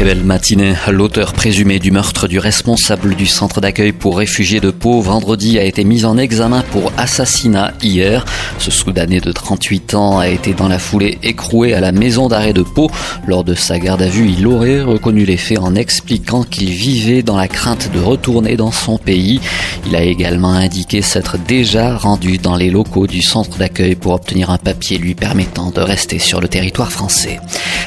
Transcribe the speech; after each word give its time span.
Très 0.00 0.14
belle 0.14 0.24
matinée. 0.24 0.72
L'auteur 0.90 1.34
présumé 1.34 1.78
du 1.78 1.90
meurtre 1.90 2.26
du 2.26 2.38
responsable 2.38 3.14
du 3.16 3.26
centre 3.26 3.60
d'accueil 3.60 3.92
pour 3.92 4.16
réfugiés 4.16 4.58
de 4.58 4.70
Pau 4.70 5.02
vendredi 5.02 5.58
a 5.58 5.64
été 5.64 5.84
mis 5.84 6.06
en 6.06 6.16
examen 6.16 6.62
pour 6.70 6.90
assassinat 6.96 7.74
hier. 7.82 8.24
Ce 8.56 8.70
Soudanais 8.70 9.20
de 9.20 9.30
38 9.30 9.92
ans 9.92 10.18
a 10.18 10.28
été 10.28 10.54
dans 10.54 10.68
la 10.68 10.78
foulée 10.78 11.18
écroué 11.22 11.74
à 11.74 11.80
la 11.80 11.92
maison 11.92 12.28
d'arrêt 12.28 12.54
de 12.54 12.62
Pau. 12.62 12.90
Lors 13.26 13.44
de 13.44 13.52
sa 13.52 13.78
garde 13.78 14.00
à 14.00 14.08
vue, 14.08 14.34
il 14.38 14.46
aurait 14.46 14.80
reconnu 14.80 15.26
les 15.26 15.36
faits 15.36 15.58
en 15.58 15.74
expliquant 15.74 16.44
qu'il 16.44 16.70
vivait 16.70 17.22
dans 17.22 17.36
la 17.36 17.46
crainte 17.46 17.92
de 17.92 18.00
retourner 18.00 18.56
dans 18.56 18.72
son 18.72 18.96
pays. 18.96 19.38
Il 19.86 19.94
a 19.94 20.02
également 20.02 20.52
indiqué 20.52 21.02
s'être 21.02 21.36
déjà 21.36 21.94
rendu 21.94 22.38
dans 22.38 22.56
les 22.56 22.70
locaux 22.70 23.06
du 23.06 23.20
centre 23.20 23.58
d'accueil 23.58 23.96
pour 23.96 24.14
obtenir 24.14 24.48
un 24.48 24.56
papier 24.56 24.96
lui 24.96 25.14
permettant 25.14 25.70
de 25.70 25.82
rester 25.82 26.18
sur 26.18 26.40
le 26.40 26.48
territoire 26.48 26.90
français. 26.90 27.38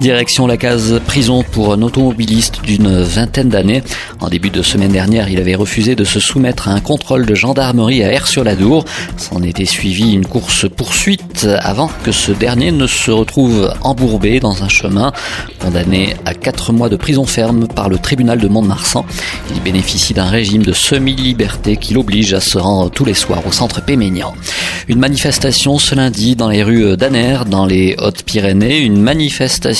Direction 0.00 0.46
la 0.46 0.56
case 0.56 1.00
prison 1.06 1.42
pour 1.42 1.72
un 1.72 1.80
automobiliste 1.80 2.60
d'une 2.62 3.02
vingtaine 3.02 3.48
d'années. 3.48 3.82
En 4.20 4.28
début 4.28 4.50
de 4.50 4.62
semaine 4.62 4.92
dernière, 4.92 5.30
il 5.30 5.38
avait 5.38 5.54
refusé 5.54 5.94
de 5.94 6.04
se 6.04 6.20
soumettre 6.20 6.68
à 6.68 6.72
un 6.72 6.80
contrôle 6.80 7.24
de 7.24 7.34
gendarmerie 7.34 8.04
à 8.04 8.12
Air-sur-la-Dour. 8.12 8.84
S'en 9.16 9.42
était 9.42 9.64
suivi 9.64 10.12
une 10.12 10.26
course-poursuite 10.26 11.48
avant 11.60 11.90
que 12.04 12.12
ce 12.12 12.32
dernier 12.32 12.72
ne 12.72 12.86
se 12.86 13.10
retrouve 13.10 13.72
embourbé 13.82 14.38
dans 14.38 14.62
un 14.62 14.68
chemin. 14.68 15.12
Condamné 15.60 16.14
à 16.24 16.34
4 16.34 16.72
mois 16.72 16.88
de 16.88 16.96
prison 16.96 17.24
ferme 17.24 17.66
par 17.66 17.88
le 17.88 17.98
tribunal 17.98 18.38
de 18.38 18.48
Mont-de-Marsan, 18.48 19.06
il 19.54 19.62
bénéficie 19.62 20.12
d'un 20.14 20.26
régime 20.26 20.62
de 20.62 20.72
semi-liberté 20.72 21.76
qui 21.76 21.94
l'oblige 21.94 22.34
à 22.34 22.40
se 22.40 22.58
rendre 22.58 22.90
tous 22.90 23.04
les 23.04 23.14
soirs 23.14 23.46
au 23.46 23.52
centre 23.52 23.82
Péménian. 23.82 24.34
Une 24.88 24.98
manifestation 24.98 25.78
ce 25.78 25.94
lundi 25.94 26.36
dans 26.36 26.48
les 26.48 26.62
rues 26.62 26.96
d'Aner, 26.96 27.38
dans 27.48 27.66
les 27.66 27.96
Hautes-Pyrénées, 27.98 28.78
une 28.78 29.00
manifestation 29.00 29.75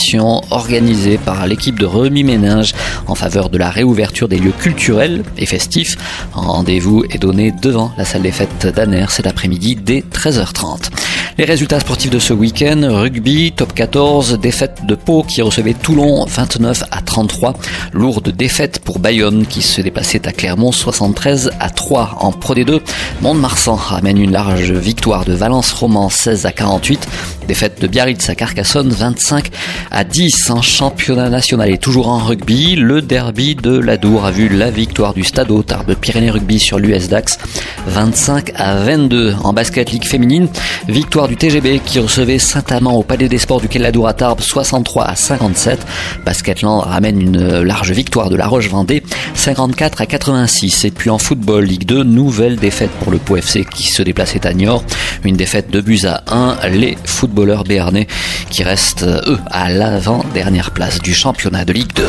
organisée 0.51 1.19
par 1.19 1.47
l'équipe 1.47 1.79
de 1.79 1.87
remis-ménage 1.87 2.75
en 3.07 3.15
faveur 3.15 3.49
de 3.49 3.59
la 3.59 3.71
réouverture 3.71 4.29
des 4.29 4.39
lieux 4.39 4.53
culturels 4.53 5.25
et 5.39 5.47
festifs. 5.47 5.97
Un 6.35 6.41
rendez-vous 6.41 7.05
est 7.11 7.19
donné 7.19 7.53
devant 7.63 7.93
la 7.97 8.05
salle 8.05 8.23
des 8.23 8.31
fêtes 8.31 8.67
d'Aner 8.67 9.07
cet 9.09 9.27
après-midi 9.27 9.77
dès 9.77 10.01
13h30. 10.13 10.91
Les 11.39 11.45
résultats 11.45 11.81
sportifs 11.81 12.09
de 12.09 12.19
ce 12.19 12.33
week-end, 12.33 12.81
rugby, 12.83 13.53
top 13.53 13.75
14, 13.75 14.39
défaite 14.39 14.87
de 14.87 14.95
Pau 14.95 15.23
qui 15.23 15.43
recevait 15.43 15.75
Toulon 15.75 16.25
29 16.25 16.84
à 16.91 17.03
33, 17.03 17.53
lourde 17.93 18.31
défaite 18.31 18.78
pour 18.78 18.98
Bayonne 19.01 19.47
qui 19.47 19.61
se 19.61 19.83
déplaçait 19.83 20.27
à 20.27 20.33
Clermont 20.33 20.73
73 20.73 21.51
à 21.61 21.69
3 21.69 22.17
en 22.20 22.33
Pro 22.33 22.55
D2. 22.55 22.81
Mont-de-Marsan 23.20 23.75
ramène 23.75 24.17
une 24.17 24.33
large 24.33 24.73
victoire 24.73 25.27
de 25.27 25.34
Valence 25.34 25.75
Roman 25.75 26.09
16 26.09 26.47
à 26.47 26.53
48, 26.53 27.06
défaite 27.47 27.83
de 27.83 27.87
Biarritz 27.87 28.31
à 28.31 28.34
Carcassonne 28.34 28.89
25 28.89 29.50
à 29.91 30.05
10 30.05 30.48
en 30.48 30.62
championnat 30.62 31.28
national 31.28 31.71
et 31.71 31.77
toujours 31.77 32.09
en 32.09 32.17
rugby. 32.17 32.77
Le 32.77 33.03
derby 33.03 33.56
de 33.56 33.77
l'Adour 33.77 34.25
a 34.25 34.31
vu 34.31 34.48
la 34.48 34.71
victoire 34.71 35.12
du 35.12 35.23
Stade 35.23 35.53
Tarbes 35.67 35.97
Pyrénées 35.97 36.31
Rugby 36.31 36.59
sur 36.59 36.78
l'US 36.78 37.09
Dax 37.09 37.39
25 37.89 38.53
à 38.56 38.77
22 38.77 39.34
en 39.45 39.53
basket 39.53 39.93
ligue 39.93 40.06
féminine. 40.06 40.48
Victoire 40.89 41.26
du 41.29 41.37
TGB 41.37 41.81
qui 41.85 41.99
recevait 41.99 42.39
Saint-Amand 42.39 42.95
au 42.95 43.03
Palais 43.03 43.29
des 43.29 43.39
Sports 43.39 43.61
du 43.61 43.69
Quai 43.69 43.85
à 43.85 44.13
Tarbes 44.13 44.41
63 44.41 45.05
à 45.05 45.17
57. 45.17 45.87
Basketland 46.25 46.81
ramène 46.81 47.21
une 47.21 47.63
large 47.63 47.93
victoire 47.93 48.29
de 48.31 48.37
la 48.37 48.47
Roche-Vendée 48.47 49.03
54 49.35 50.01
à 50.01 50.07
86. 50.07 50.85
Et 50.85 50.91
puis 50.91 51.11
en 51.11 51.19
football 51.19 51.65
Ligue 51.65 51.85
2, 51.85 52.03
nouvelle 52.03 52.57
défaite 52.57 52.91
pour 53.01 53.11
le 53.11 53.19
Pau 53.19 53.37
FC 53.37 53.65
qui 53.65 53.84
se 53.84 54.03
déplaçait 54.03 54.47
à 54.47 54.53
Niort. 54.53 54.84
Une 55.25 55.37
défaite 55.37 55.71
de 55.71 55.81
buts 55.81 56.03
à 56.05 56.23
1. 56.28 56.69
Les 56.69 56.97
footballeurs 57.05 57.65
béarnais 57.65 58.06
qui 58.50 58.62
restent 58.62 59.05
eux 59.05 59.39
à 59.50 59.71
l'avant-dernière 59.71 60.71
place 60.71 61.00
du 61.00 61.15
championnat 61.15 61.65
de 61.65 61.73
Ligue 61.73 61.93
2. 61.95 62.05